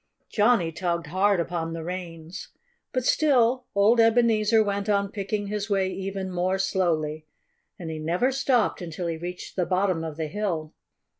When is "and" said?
7.77-7.91